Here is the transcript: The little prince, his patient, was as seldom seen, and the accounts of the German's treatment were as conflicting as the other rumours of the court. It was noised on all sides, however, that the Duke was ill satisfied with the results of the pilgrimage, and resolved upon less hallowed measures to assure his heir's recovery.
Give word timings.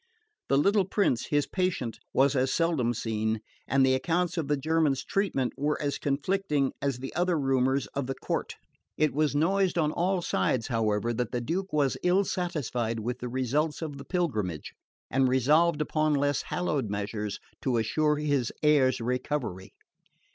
The 0.49 0.57
little 0.57 0.85
prince, 0.85 1.27
his 1.27 1.45
patient, 1.45 1.99
was 2.11 2.35
as 2.35 2.51
seldom 2.51 2.91
seen, 2.95 3.39
and 3.67 3.85
the 3.85 3.93
accounts 3.93 4.35
of 4.35 4.47
the 4.47 4.57
German's 4.57 5.05
treatment 5.05 5.53
were 5.55 5.79
as 5.79 5.99
conflicting 5.99 6.71
as 6.81 6.97
the 6.97 7.13
other 7.13 7.37
rumours 7.39 7.85
of 7.93 8.07
the 8.07 8.15
court. 8.15 8.55
It 8.97 9.13
was 9.13 9.35
noised 9.35 9.77
on 9.77 9.91
all 9.91 10.23
sides, 10.23 10.69
however, 10.69 11.13
that 11.13 11.31
the 11.31 11.39
Duke 11.39 11.71
was 11.71 11.97
ill 12.01 12.23
satisfied 12.25 12.99
with 12.99 13.19
the 13.19 13.29
results 13.29 13.83
of 13.83 13.99
the 13.99 14.05
pilgrimage, 14.05 14.73
and 15.11 15.27
resolved 15.27 15.81
upon 15.81 16.15
less 16.15 16.41
hallowed 16.47 16.89
measures 16.89 17.37
to 17.61 17.77
assure 17.77 18.15
his 18.17 18.51
heir's 18.63 19.01
recovery. 19.01 19.71